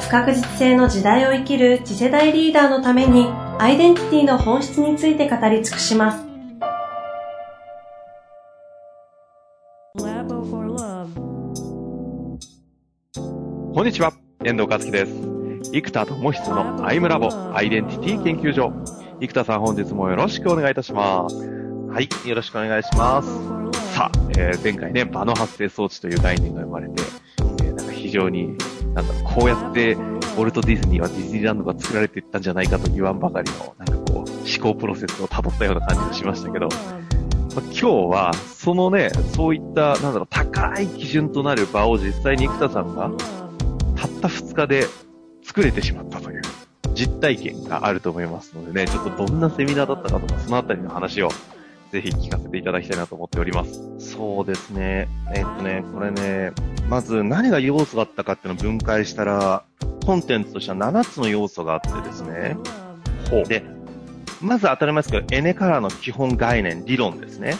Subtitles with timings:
[0.00, 3.26] 不確実性の時代を生きる次世代リーダーのために
[3.58, 6.24] アイデンティティの本質について語り尽くします。
[13.74, 14.12] こんにちは、
[14.44, 15.12] 遠藤和樹です。
[15.72, 18.72] 生田智久のアイムラボアイデンティティ研究所。
[19.20, 21.36] 生田さん本日もよろしくお願いいたします。
[21.36, 23.28] はい、よろしくお願いします。
[23.94, 27.02] さあ、えー、前回ね、場の発生装置という概念が生まれて、
[27.38, 28.56] えー、なんか非常に、
[28.98, 43.10] なんだ、こうやってウォルト・ディズニーはディズニーランドが作られていったんじゃないかと言わんばかりの、なんかこう、思考プロセスを辿ったような感じがしましたけど、まあ、今日は、そのね、そういった、なんだろう、高い基準となる場を実際に生田さんが、
[43.94, 44.86] たった2日で
[45.44, 46.42] 作れてしまったという
[46.94, 51.28] 実体験があると思いますのでね、ちょっとどんなセミナーだったかとか、そのあたりの話を
[51.92, 53.80] ぜひ聞かせていただきたいなと思っております。
[53.98, 55.08] そうですね。
[55.34, 56.52] えっとね、これね、
[56.88, 59.64] まず何が要素があったかっていうのを分解したら、
[60.06, 62.56] コンテンツとしては7つの要素があってですね。
[63.30, 63.44] ほう。
[63.44, 63.62] で、
[64.40, 67.56] まず当たり前ですけど、エネカラーの基本概念、理論ですね。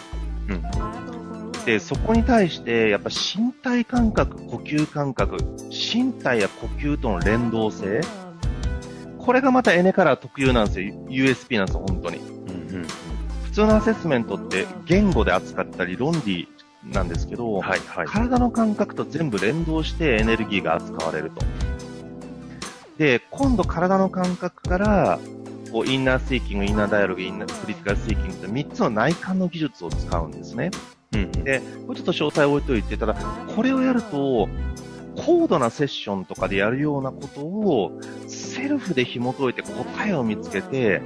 [0.48, 1.52] うん。
[1.66, 5.36] で、そこに対して、やっぱ身体感覚、呼吸感覚、
[5.70, 8.00] 身体や呼吸との連動性、
[9.18, 10.94] これがまたエネカラー特有なんですよ。
[11.10, 12.16] USP なんですよ、本当に。
[12.16, 12.86] うんうん
[13.44, 16.48] 普通のアセスメントって言語で扱ったり論理
[16.84, 21.44] なんですけど、はいはい、体の感覚と全部連動してエネルギーが扱われると。
[22.98, 25.18] で、今度体の感覚から、
[25.72, 30.70] こう、インナースイーキング、インナーダイアログ、インナークリティカルスイーキングって3つの内観の技術を使うんですね。
[31.12, 34.48] うん、で、これちょっと詳細を置いといてたら、これをやると、
[35.16, 41.02] 高度なセッションとかでやるようなことを、セルフで紐解いて答えを見つけて、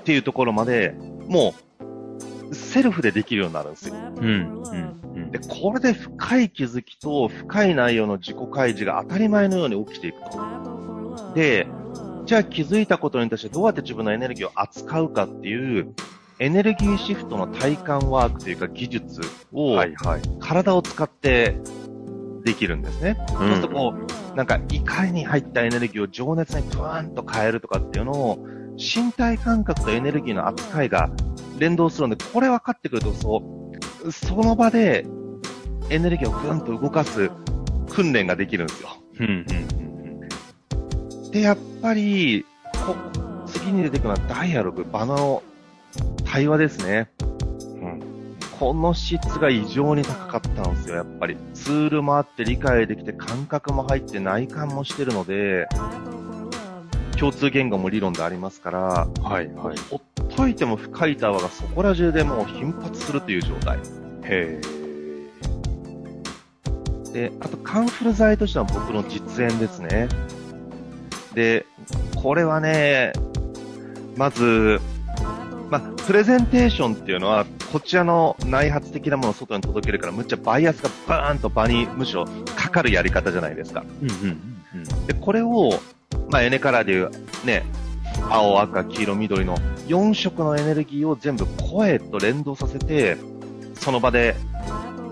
[0.00, 0.94] っていうところまで、
[1.28, 1.67] もう、
[2.52, 3.94] セルフでできるようになるんですよ。
[3.94, 4.62] うん。
[4.62, 5.30] うん。
[5.30, 11.34] で、これで深い気づきと深い内容の自己開示が当たり前のように起きていくと。
[11.34, 11.66] で、
[12.24, 15.94] じゃあ気づいたことに対してどうやって自分のエネルギーを扱うかっていう、
[16.40, 19.20] エネルギーシフトの体感ワークというか技術
[19.52, 21.56] を、はいはい、体を使って
[22.44, 23.16] できるんですね。
[23.30, 23.94] うん、そうするとこ
[24.32, 28.46] う、なんか怒りに入ったエネルギーを情熱にブーンと変えるとかっていうのを、
[28.78, 31.10] 身体感覚とエネルギーの扱いが
[31.58, 33.42] 連動するので、これ分かってくると、そ
[34.04, 35.04] う、その場で
[35.90, 37.30] エネルギーをぐんと動かす
[37.90, 38.90] 訓練ができるんですよ。
[39.18, 39.46] うんうん
[41.24, 42.46] うん、で、やっぱり、
[42.86, 42.94] こ
[43.46, 45.42] 次に出てくるのはダイアログ、場の
[46.24, 47.10] 対話ですね。
[47.20, 47.24] う
[47.86, 48.00] ん。
[48.60, 51.36] この質が異常に高かったんですよ、やっぱり。
[51.54, 55.66] ツールもあって理解できて感覚も入って内観もしてるので、
[57.18, 59.08] 共通言語も理論でありますから、は
[59.42, 59.76] いはい。
[59.90, 60.00] ほっ
[60.36, 63.78] といても深いタワーがそこら中でもう頻発するという状態。
[64.24, 64.78] へー。
[67.12, 70.08] で、あとカンフル剤としては僕の実演ですね。
[71.34, 71.66] で、
[72.16, 73.12] これはね、
[74.16, 74.80] まず、
[75.70, 83.84] まあ、プレゼンテーションっていうのは、こちらの内発的なものを外に届けるから、むっちゃバイアスがバーンと場にむしろかかるやり方じゃないですか。
[84.02, 85.80] うんうんうん、で、これを、
[86.30, 87.10] まあ、エネカラーでいう
[87.44, 87.64] ね、
[88.28, 89.56] 青、赤、黄色、緑の
[89.86, 93.16] 4色のエネルギーを全部声と連動させて、
[93.74, 94.34] その場で、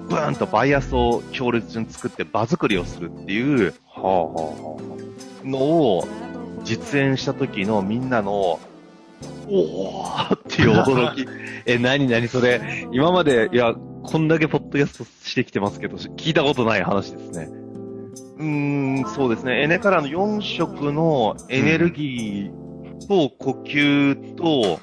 [0.09, 6.07] ブーンとバイアスを強烈に作って場作りをするっていう、のを
[6.65, 8.61] 実演した時のみんなの、
[9.49, 11.27] おーっていう驚き。
[11.67, 12.87] え、なになにそれ？
[12.93, 17.49] 今まで、いや、こんだけポッドキャストしてきてますけど、聞いたことない話ですね。
[18.39, 19.63] うーん、そうですね。
[19.63, 24.79] エネからの4色のエネルギーと呼吸と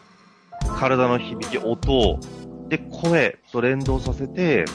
[0.77, 2.19] 体の響き、音
[2.69, 4.65] で声と連動させて、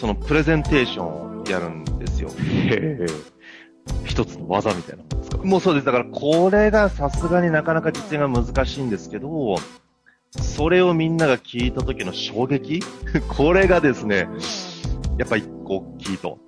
[0.00, 2.30] そのプレゼンテーションをやるんですよ。
[2.38, 3.06] へ
[4.04, 5.38] 一つの技みたいなもんですか？
[5.38, 5.86] もうそうです。
[5.86, 9.56] だからこれがさすがになかなか実演が難しいんですけど、
[10.32, 12.80] それをみんなが聞いた時の衝撃？
[13.28, 14.28] これがですね、
[15.18, 16.38] やっぱ一個大きいと。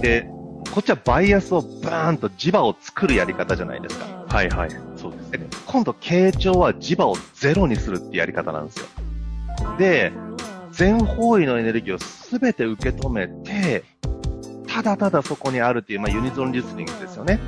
[0.00, 0.28] で、
[0.72, 4.06] こっちはバイアスをバーンと磁場を作るやり方じゃないですか。
[4.28, 4.70] はいはい。
[4.96, 5.46] そうですね。
[5.66, 8.86] 今度、傾聴は磁場をゼロにするってやり方なんですよ。
[9.78, 10.12] で、
[10.72, 13.84] 全方位のエネルギーをすべて受け止めて、
[14.66, 17.40] ただただそこにあるっていう、まあ、ユニゾンリスニングですよね。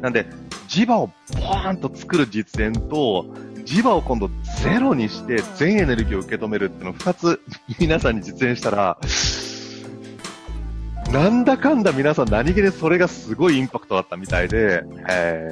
[0.00, 0.26] なんで、
[0.68, 3.26] 磁場をボーンと作る実演と、
[3.64, 4.30] 磁場を今度
[4.62, 7.40] ゼロにして全エネルギーを受け止めるっていうのを二つ
[7.78, 8.98] 皆さんに実演したら、
[11.12, 15.48] なんだかんだ皆さん何気にそれがすごいインパクトだったみたいで、え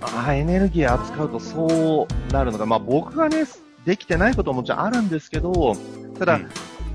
[0.00, 3.44] ー、あエネルギー扱うとそうなるのが、まあ僕がね、
[3.84, 5.76] できてないことももちろんあるんですけど、
[6.18, 6.48] ただ、うん、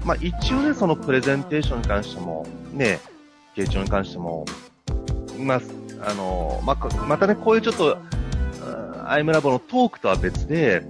[0.04, 3.00] まあ一応ね、そのプレゼンテーションに関しても、ね、
[3.56, 4.46] 傾聴に関しても、
[5.40, 5.62] まあ、
[6.02, 7.98] あの、まあ、またね、こういうちょっと、
[9.06, 10.84] アイムラボのトークとは別で、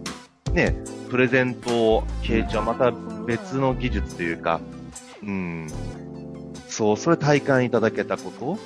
[0.54, 0.76] ね、
[1.10, 2.92] プレゼント、傾聴はまた
[3.26, 4.60] 別の技術というか、
[5.24, 5.68] うん、
[6.78, 8.60] そう、それ体感いただけたこと、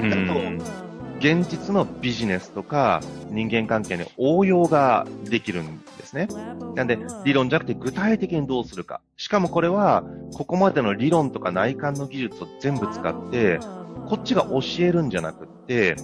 [0.00, 3.00] うん、あと、現実のビジネスとか
[3.30, 6.28] 人間関係に応用ができるんですね。
[6.76, 9.00] なんで、理論じゃなくて具体的にどうするか。
[9.16, 13.58] しかもこれは、ここまでの理論とか内観の技術を全部使って、
[14.06, 15.96] こっちが教えるんじゃなくって、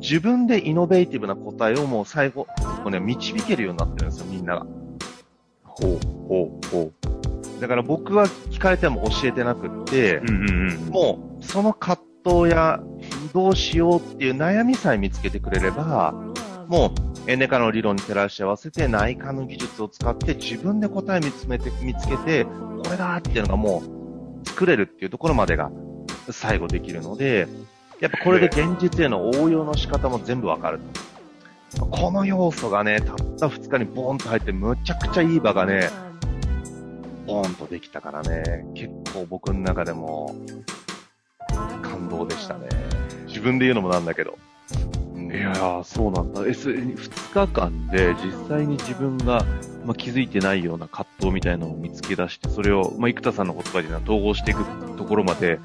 [0.00, 2.46] 自分でイノベーティブな答えをもう最後、
[2.82, 4.66] もうね、導けるようになってるんですよ、みんなが。
[5.64, 7.31] ほう、ほう、ほう。
[7.62, 12.80] だから僕は聞かれても教えてなくって、うんうんうん、もうその葛藤や
[13.32, 16.12] どうしようっていう悩みさえ見つけてくれれば、
[16.66, 16.92] も
[17.26, 23.80] うエネカの理論に照らし合わせて内科の技術を使って自分で答え見つめて、見つけて、これだっていうのがも
[24.44, 25.70] う作れるっていうところまでが
[26.30, 27.46] 最後できるので、
[28.00, 30.80] やっぱこれで現実への応用の仕方も全部わかる。
[31.78, 35.88] この要素がね、たった2日にボーンと入って、むちゃくちゃいい場がね、
[37.32, 40.34] ボーンとできたからね、結構僕の中でも
[41.80, 42.68] 感動でしたね。
[43.26, 44.36] 自分で言うのもなんだけど。
[45.16, 46.42] いやー、そうなんだ。
[46.46, 49.46] え、それ、2日間で実際に自分が、
[49.86, 54.62] まあ、気づいてないような葛藤みたいなのを見つけ出して、それを、まあ、生田さんの言葉で統合していく
[54.98, 55.58] ところまで、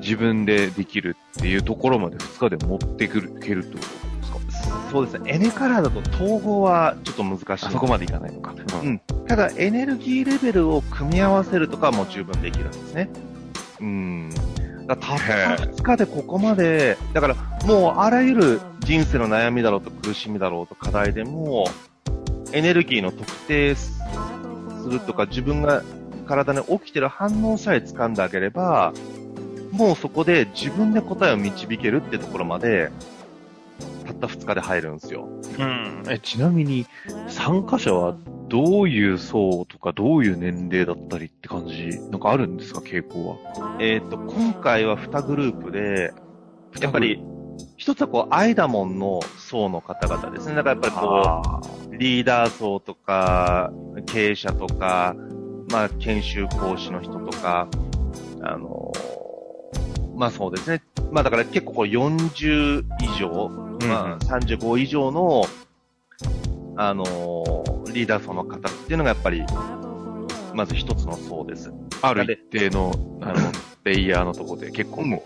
[0.00, 4.09] 自分でできるっていうところまで2日で持ってくる、けるってこと
[4.90, 5.32] そうですね。
[5.32, 7.70] エネカラーだと統合はちょっと難しい。
[7.70, 8.54] そこまでいかないのか。
[8.82, 9.00] うん。
[9.28, 13.08] ただ、エネルギーレベルを組み合わせるとかはもう十分できるんですね。
[13.80, 14.30] うん。
[14.86, 15.24] だたった
[15.64, 21.66] 2日でここまで、だからもうあらゆる人生の悩みだろうと苦しみだろうと課題でも、
[22.52, 24.00] エネルギーの特定す
[24.90, 25.84] るとか自分が
[26.26, 28.92] 体に起きてる反応さえ掴んであげれば、
[29.70, 33.19] もうそこで自分で答えを導けるってところまで、た
[34.26, 35.28] った2日で入るんですよ。
[35.58, 36.02] うん。
[36.08, 36.86] え、ちなみに、
[37.28, 38.14] 参加者は
[38.48, 43.76] どういう層とかどういう年齢だったりって感じ、なんかあるんですか、傾向は。
[43.80, 46.12] えっ、と、今回は2グループで、
[46.80, 47.24] やっぱり、
[47.76, 50.54] 一つはこう、アイダモンの層の方々ですね。
[50.54, 53.72] だからやっぱりこう、リーダー層とか、
[54.06, 55.16] 経営者とか、
[55.70, 57.68] まあ、研修講師の人とか、
[58.42, 58.90] あの
[60.16, 60.82] まあそうですね。
[61.12, 63.50] まあだから結構こう40以上、
[63.86, 65.44] まあ35以上の、
[66.76, 69.44] あのー、リーダー層の方っていうのがやっぱり、
[70.54, 71.72] まず一つの層です。
[72.02, 73.34] ある一定の、あの、
[73.84, 75.22] レイヤーのところで結構もう、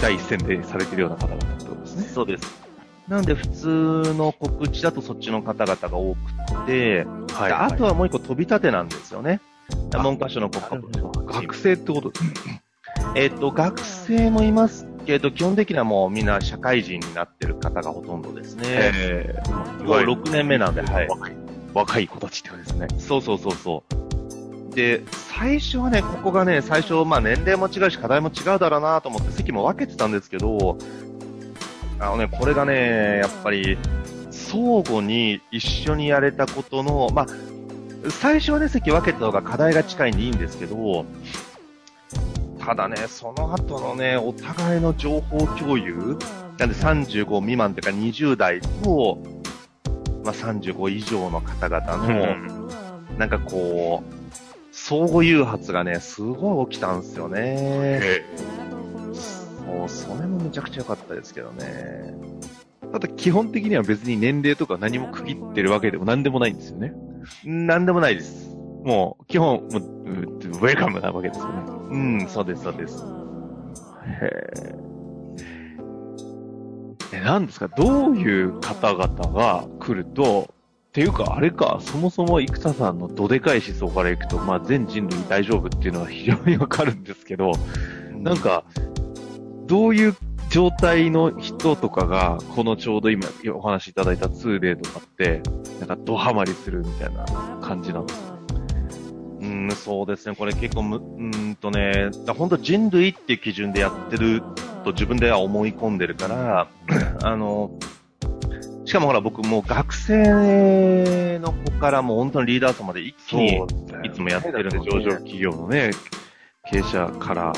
[0.00, 2.08] 第一線でされてるような方々ってことですね。
[2.08, 2.72] そうです。
[3.08, 7.04] なんで普通の告知だとそっちの方々が多くて、
[7.34, 9.40] はい、あとはもう一個飛び立てなんですよね。
[9.90, 12.10] 文科省の国家学生ってこと？
[12.10, 12.62] ですね。
[13.14, 18.64] えっ、と、学生もいますけど、基本的にはもうみんな社会人になってる方がほとんどですね。
[18.66, 21.08] えー、もう6年目なんで、はい。
[21.08, 21.36] 若い、
[21.74, 22.88] 若い子たちってことですね。
[22.98, 23.84] そうそうそうそ
[24.70, 24.74] う。
[24.74, 30.78] で、最初はね、ここがね、最初、まあ年齢も違うし課題も違うだろうなと思って席も分けてたんですけど、
[32.00, 33.78] あのね、これがね、やっぱり、
[34.30, 37.26] 相互に一緒にやれたことの、まあ、
[38.10, 41.06] 最初はね、席分けた方が課題が近いんでいいんですけど、
[42.64, 46.16] ただね、その後のね、お互いの情報共有、
[46.58, 49.18] なんで35未満というか20代と、
[50.24, 52.68] まあ、35以上の方々の、
[53.18, 54.14] なんかこう、
[54.70, 58.22] 相互誘発がね、すごい起きたんですよね。
[59.12, 62.14] そう、それもめちゃくちゃ良かったですけどね。
[62.92, 66.92] ただ基本的には別に年齢とか何も区切ってるわけでも何でもないんですよね。
[67.44, 68.51] 何でもないです。
[68.84, 71.62] もう、基本、もう、ウェルカムなわけですよね。
[71.90, 73.04] うん、そうです、そうです。
[74.04, 74.52] へ
[77.12, 77.20] え。
[77.24, 77.68] なんですか？
[77.68, 80.48] どういう方々が来ると、
[80.88, 87.52] っていうか、あれか、そもそも生田さんのどでかい思想からいくと、まあ、全人類大丈夫っていうのは非常にわかるんですけど、
[88.12, 88.64] なんか、
[89.66, 90.16] どういう
[90.50, 95.40] 状態の人とかが、このちょうど今お話しいただいた 2day とかって、
[95.78, 97.24] なんかドハマりするみたいな
[97.62, 98.31] 感じなんですか？
[99.66, 100.34] ん、そうですね。
[100.34, 104.42] これ結構む、うーんとね、本当人類っていう基準でやってる
[104.84, 106.68] と自分では思い込んでるから、
[107.22, 107.70] あの、
[108.84, 113.56] しかもほら僕もう学生の子からもう本当にリーダー層まで一気に、
[114.04, 115.92] いつもやってるのでだ上場企業のね、
[116.70, 117.52] 経営者から、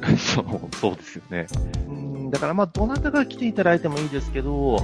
[0.16, 1.46] そう、そうですよね。
[1.88, 4.78] うんだからまあどなたが来ていただいてもいいですけど、う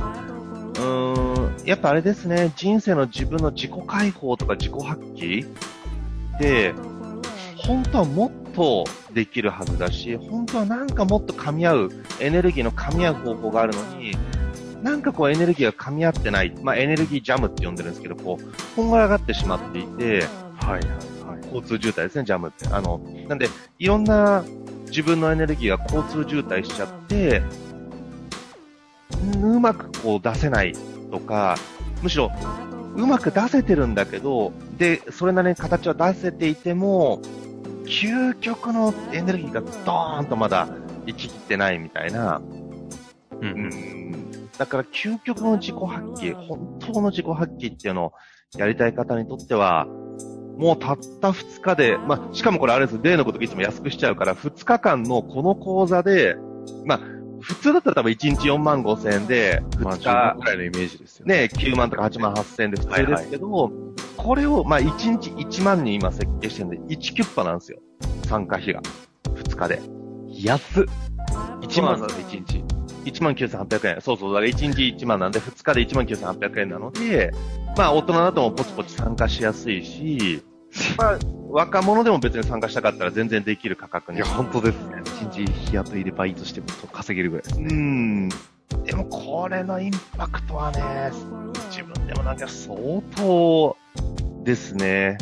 [0.76, 5.46] ーん、やっぱあれですね、人生の自分の自己解放とか自己発揮
[7.56, 14.16] 本当はもっとできるはずだし、本当はなんかもっと噛み合う、エネルギーの噛み合う方法があるのに、
[14.82, 20.04] なんかこうエネルギーが噛み合ってない、まあエネルギージャムって呼んでるんですけど、こう、こんがらがってしまっていて、
[20.56, 20.80] はいはい
[21.26, 21.46] はい。
[21.54, 22.66] 交通渋滞ですね、ジャムって。
[22.68, 23.48] あの、なんで、
[23.78, 24.44] いろんな
[24.88, 27.42] 自分のエネルギーが交通渋滞しちゃって、
[29.34, 30.74] んうまくこう出せない
[31.10, 31.56] とか、
[32.02, 32.30] むしろ、
[32.94, 37.20] うまく出せてるんだけど、で、それなりに形は出せていても、
[37.84, 40.68] 究極のエネルギーがドーンとまだ
[41.06, 42.40] 行ききってないみたいな、
[43.40, 44.50] うんうん。
[44.58, 48.12] だから究極の自己発揮、本当の自己発揮っていうのを
[48.56, 49.86] やりたい方にとっては、
[50.56, 56.36] もうたった2日で、まあ、しかもこれあれです、例のこといつも安くしちゃうから、2日間のこの講座で、
[56.84, 57.00] まあ、
[57.44, 61.34] 普通だったら多分1日4万5千円で、まあ、2 10万日く、らいのイメージですよね。
[61.42, 63.70] ね、9万とか8万8千円で普通ですけど、
[64.16, 67.78] これを、まあ、1日1万人今設計してるんで、1キュッパなんですよ。
[68.26, 68.80] 参加費が。
[69.24, 69.82] 2日で。
[70.28, 70.84] 安っ
[71.60, 72.64] !1 万そうだね、1日。
[73.04, 74.00] 1万9800円。
[74.00, 74.32] そうそう。
[74.34, 77.32] だから1日1万なんで、2日で1万9800円なので、
[77.76, 80.42] まあ大人だともポチポチ参加しやすいし、
[80.96, 81.18] まあ
[81.54, 84.18] 若者でも別に参加したかったら全然できる価格に。
[84.18, 84.96] いや、本当ですね。
[85.04, 87.72] 1日日雇いでバイトしても稼げるぐらいですうね。
[87.72, 88.28] ん。
[88.28, 90.82] でもこれのインパクトはね、
[91.70, 92.76] 自分でもなんか相
[93.14, 93.76] 当
[94.42, 95.16] ですね。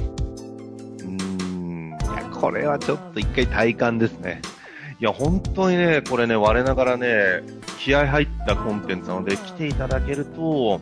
[1.02, 1.98] うん。
[2.00, 4.40] いや、これはちょっと一回体感ですね。
[5.00, 7.42] いや、本当にね、これね、我ながらね、
[7.78, 10.80] 気合入ったコンテンツなので、来ていただけると、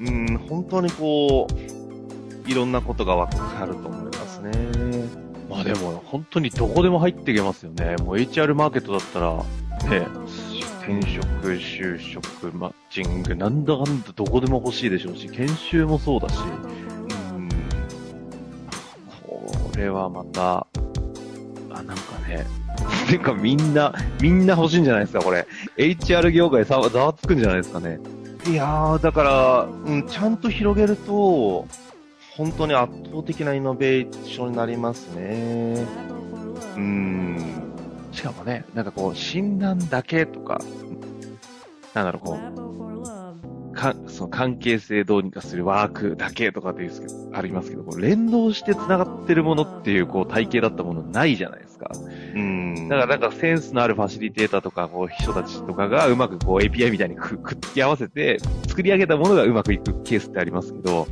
[0.00, 4.15] うん、本当にこう、いろんなことがわかると思いま
[5.66, 7.96] でも、本当にどこでも入っていけますよね。
[7.96, 9.34] もう HR マーケットだったら、
[9.90, 10.06] ね、
[10.80, 17.48] 転職、就職、マッチング、なんだかんだどこでも欲しいでしょうし、研修もそうだし、うん、
[19.26, 20.68] これはまた、
[21.70, 21.94] あ、なんか
[22.28, 22.46] ね、
[23.10, 25.48] てかみんな、みんな欲しいんじゃないですか、これ。
[25.76, 27.98] HR 業界ざわつくんじゃないですかね。
[28.46, 31.66] いやー、だから、うん、ちゃんと広げると、
[32.36, 35.86] 本当に圧倒的なイノベーションになりますね。
[36.76, 37.38] うん。
[38.12, 40.60] しかもね、なんかこう、診断だけとか、
[41.94, 51.90] なんだろう、こう、か、その関係性どうにかするワークだけとかっていうけどありますけど、こう連動して繋がってるものっていう、こう、体系だったものないじゃないですか。
[52.34, 52.88] うん。
[52.88, 61.06] だからなんかセンスのあるファシリテーターとか、こう、人たちとかがうまくこう、API みたいにくくっつき合わせて、作り上げたものがうまくいくケースってありますけど、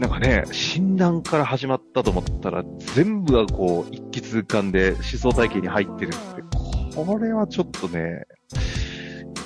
[0.00, 2.64] なんかね、診断から始まったと思ったら、
[2.94, 8.24] 全部がこう、一気通貫で思想体系に入ってるって、これはちょっとね、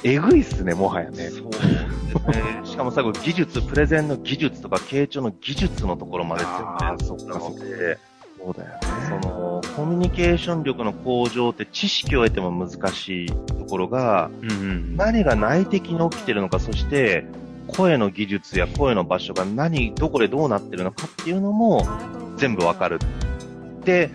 [0.04, 1.30] えぐいっすね、もはやね。
[1.30, 2.61] そうですね。
[2.62, 7.99] しかも最後、技術、プレゼンの技術とか、傾聴の技術のところまで全部なので、
[8.38, 8.78] そうだよ
[9.23, 14.96] その、コミュニケーション力の向上って知識を得ても難しいところが、うんうん。
[14.96, 17.26] 何が内的に起きてるのか、そして、
[17.66, 21.87] 声の技術や声の場所が何、どこでどうなってるのかっていうのも
[22.37, 22.99] 全部わかる。
[23.85, 24.11] で、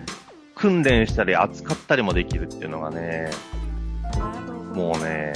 [0.55, 3.29] 訓練したり扱ったりもできるっていうのがね、
[4.73, 5.33] もうね、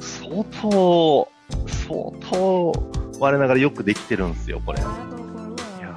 [0.00, 1.28] 相当、
[1.66, 2.72] 相当、
[3.20, 4.80] 我ながらよくできてるんですよ、これ。
[4.80, 4.88] いや、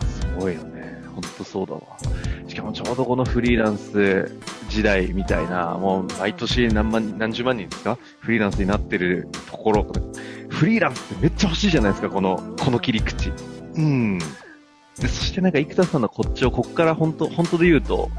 [0.01, 1.01] すごいよね。
[1.13, 1.81] ほんとそうだわ。
[2.47, 4.31] しかもちょうどこのフリーランス
[4.69, 7.97] 時代みたいな、もう毎年何万、何十万人ですか？
[8.19, 9.87] フリーランスになってるところ、
[10.57, 13.31] フリーランスってめっちゃ欲しいじゃないですか、この、この切り口。
[13.75, 14.17] うん。
[14.17, 18.09] で、そしてなんか生田さんのこっちをこっから本当、本当で言うと、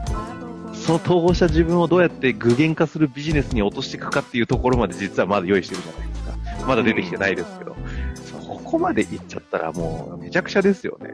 [0.73, 6.67] その統合した自分をどうやって具現化するビジネスに落としていくかっていうところまで実はまだ用意してるじゃないですか。
[6.67, 7.75] まだ出てきてないですけど。
[8.15, 8.37] そ
[8.71, 11.11] こまでいっちゃったらもうめちゃくちゃですよね。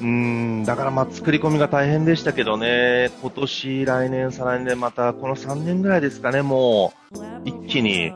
[0.00, 8.12] うーん、だからまあ作り込みが大変でしたけどね、今年、来年、再来年またこの3年ぐらいですかね、もう一気に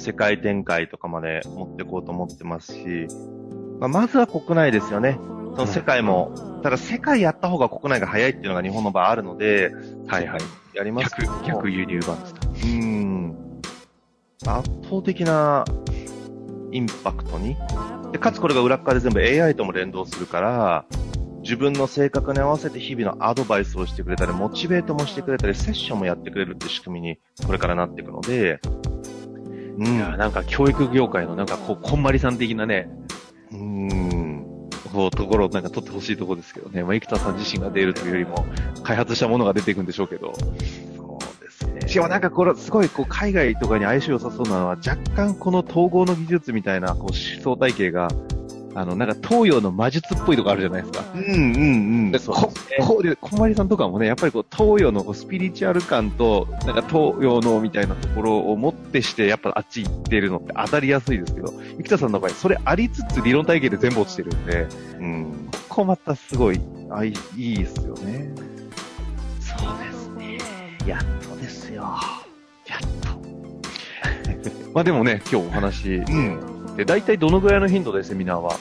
[0.00, 3.06] 世界展開とかまで持っていこうと思ってますし、
[3.78, 5.18] まあ、まずは国内ですよね。
[5.56, 9.72] その世界も、ただ世界やった方が国内が早いっていうのが日本の場合あるので、
[10.06, 10.40] はいはい。
[10.74, 12.40] やりますけ逆ど、逆輸入版ですか。
[12.48, 13.60] うーん。
[14.46, 15.64] 圧倒的な
[16.72, 17.56] インパクトに。
[18.12, 20.84] で、かつこれが裏っ側で全部 AI とも連動するから、
[21.42, 28.60] 自分の性格に合わせて日々のアドバイスをしてくれたり、モチベートもしてくれたり、セッションもやってくれるって仕組みにこれからなっていくので、
[29.80, 32.88] うん、いやなんか教育業界のなんかこう、こんまりさん的なね、
[33.50, 36.82] うん、こう、ところをなんか取ってほしいところですけどね。
[36.82, 38.44] まあ、生田さん自身が出るというよりも、
[38.82, 40.34] 開発したものが出ていくんでしょうけど。
[40.34, 41.88] そうですね。
[41.88, 48.08] しかもなんかこれ、すごいこう、海外とかに相性良さそうなのは、若干この統合の技術みたいな、こう、思想体系が、
[48.74, 51.04] あの、なんか東洋の魔術っぽいとこあるじゃないですか。
[51.14, 51.38] うんうんう
[52.08, 52.12] ん。
[52.12, 64.66] で、そうこ、こで、小森さんとかもね、やっぱりこう、東洋のスピリチュアル感と、なんか東洋のみたいなところをもってして、やっぱあっち行ってるのって当たりやすいですけど、生田さんの場合、それありつつ理論体系で全部落ちてるんで、
[64.98, 65.48] うん。
[65.68, 66.60] ここまたすごい、
[66.90, 68.30] あいいですよね。
[69.40, 70.38] そうですね。
[70.86, 71.82] やっとですよ。
[72.66, 73.10] やっと。
[74.72, 76.59] まあでもね、今日お話、うん。
[76.76, 78.52] で、大体どのぐらいの頻度でセミナーは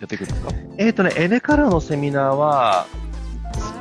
[0.00, 0.50] やっていくんですか？
[0.78, 2.86] えっ、ー、とね、エネからのセミナーは、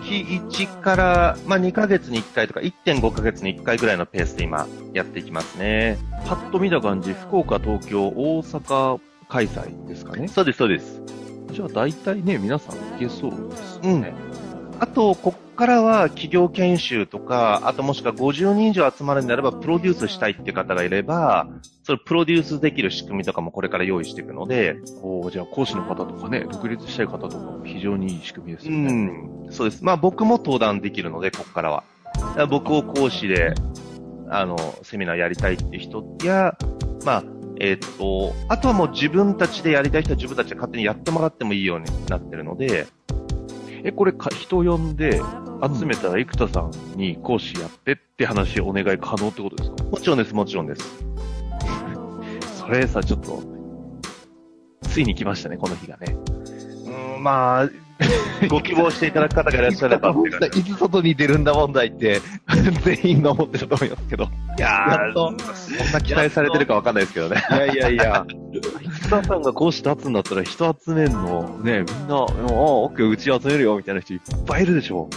[0.01, 0.23] 月
[0.65, 5.97] 1から、まあ、2ヶ月に1回とか1.5ヶ月に1回ぐらいのペースで今やっていきますね。
[6.25, 10.27] パッと見た感じ、福岡、東京、大阪開催ですかね？
[10.29, 11.01] そうです、そうです。
[11.51, 13.91] じゃあ大体ね、皆さん行けそうですね。
[13.91, 14.26] うん。
[14.79, 21.47] あと、こっからは企業研修とか、あともしくは50人以上集まるんであれば、プロデュースしたいっていう方がいれば、
[21.83, 28.91] それプロデュースできる仕組みとかもこれから用意していくので、おじゃあ講師の方とかね、独立したい方とかも非常にいい仕組みですよね。
[29.45, 29.83] うん、そうです。
[29.83, 31.83] まあ僕も登壇できるので、ここからは。
[32.17, 33.53] から僕を講師で、
[34.29, 36.57] あの、セミナーやりたいっていう人や、
[37.05, 37.23] まあ、
[37.59, 42.87] えっ、と、あとはもう自分たちでやりたい人は自分たちで勝手にやってもらってもいいようになってるので、
[43.83, 45.21] え、これか、人呼んで、
[45.77, 49.83] 集めたら生田さんに講師やってって話お願い可能ってことですか？
[49.83, 51.03] もちろんです、もちろんです。
[52.59, 53.41] それさ、ちょっと、
[54.81, 56.15] ついに来ましたね、この日がね。
[57.15, 57.69] うん、まあ、
[58.49, 60.13] ご希望していただく方がいらっしゃれば
[60.55, 62.21] いつ外に出るんだ問題って、
[62.83, 64.25] 全員が思ってると思いますけど。
[64.25, 64.27] い
[64.61, 65.37] やー、そん
[65.91, 67.43] な期待されてるかわかんないですけどね。
[67.49, 68.25] いやいやいや、
[69.03, 75.09] 生田さんが講師立つんだったら人集めんの、ね、みんな、ああ、オッケー、うち集めるよ、みたいな人いっぱいいるでしょ。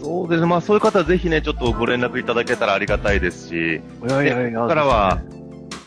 [0.00, 0.46] そうですね。
[0.46, 4.22] まあそういう方はぜひね、ちょっとご連絡いただけたらありがたいですし、いや。
[4.22, 4.48] いや。
[4.48, 5.20] いや、ここからは、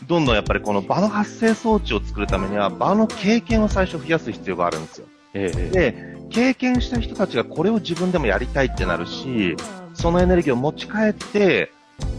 [0.06, 0.42] どんどんや。
[0.42, 4.18] っぱりこの場の発生装置を作るためには、場の経験を最初増や。
[4.18, 5.06] す必要があるんですよ。
[5.34, 9.54] ええ、で、経験した人たちがこれを自分でもやりたいってなるし、
[9.94, 11.70] そのエネルギーを持ち帰って、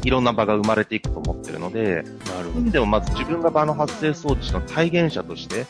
[0.04, 2.70] いろんな場が生まれていくと思ってるので、なるほど。
[2.70, 5.66] でもまず自分が場の発生装置の体現者として、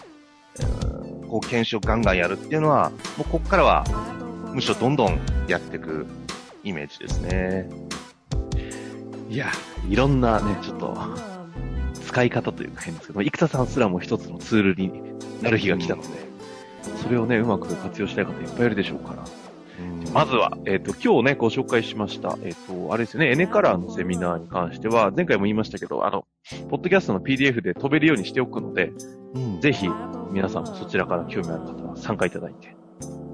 [0.60, 3.86] えー、こう検証をガンガンやるっていうのは、もうここからは、
[4.54, 6.06] むしろどんどんやっていく
[6.64, 7.70] イメージですね。
[9.30, 9.48] いや、
[9.90, 10.98] いろんなね、ちょっと、
[12.06, 14.92] 使い方というか変ですけど、生田さんすらも一つのツールに
[15.42, 16.33] なる日が来たので、
[17.04, 19.24] それをね、うまく活用したい方いっぱいいるでしょうから。
[20.14, 26.26] まずは、えっ、ー、と、今日ね、ご紹介しました、えっ、ー、と、あれですよね、エネカラーのセミナーに関しては、前回も言いましたけど、あの、
[26.70, 28.94] ポッドキャストの PDF で飛べるようにしておくので、
[29.34, 29.90] うん、ぜひ、
[30.32, 32.76] 皆さんもそちらから興味ある方は参加いただいて、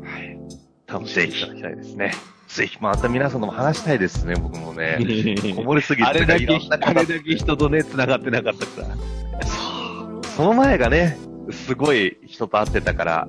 [0.04, 0.40] はい、
[0.88, 2.14] 楽しんでいただきたいですね。
[2.48, 4.98] ぜひ、また皆さんとも話したいですね、僕もね。
[5.56, 8.96] こもりすぎて、あれだけ、あれだけ人とね、繋がってなかったから。
[10.36, 11.18] その前がね、
[11.52, 13.28] すごい人と会ってたから、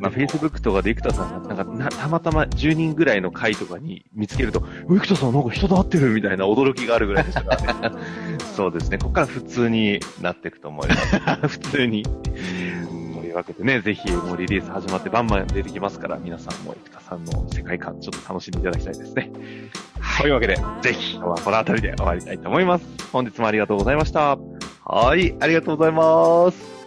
[0.00, 7.96] まあ、Facebook とかで生田さんが、なんかな、たまたま10人ぐらいの会とかに見つけると、生田さんなんか人と会ってるみたいな驚きがあるぐらいでしたからね。
[8.56, 8.98] そうですね。
[8.98, 11.18] ここから普通になっていくと思います。
[11.48, 12.02] 普通に。
[12.02, 12.10] と
[13.24, 19.30] いうわけでね、ぜひもうリリース始まってバンバン出てきますから、皆さんも生田さんの世界観ちょっと楽しんでいただきたいですね。
[20.00, 20.22] はい。
[20.22, 22.84] というわけで、ぜひ今日はこの辺りで終わりたいと思います。
[23.12, 24.38] 本日もありがとうございました。
[24.84, 26.77] はい、ありがとうございます。